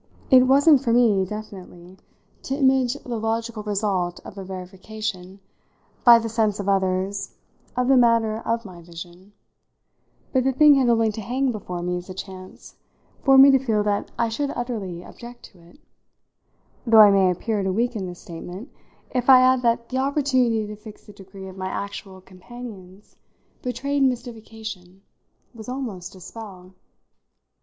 [0.31, 1.99] It wasn't for me definitely
[2.41, 5.39] to image the logical result of a verification
[6.03, 7.35] by the sense of others
[7.77, 9.33] of the matter of my vision;
[10.33, 12.77] but the thing had only to hang before me as a chance
[13.21, 15.79] for me to feel that I should utterly object to it,
[16.83, 18.71] though I may appear to weaken this statement
[19.11, 23.17] if I add that the opportunity to fix the degree of my actual companion's
[23.61, 25.03] betrayed mystification
[25.53, 26.73] was almost a spell.